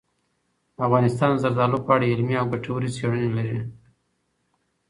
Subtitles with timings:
[0.85, 3.59] افغانستان د زردالو په اړه علمي او ګټورې څېړنې لري.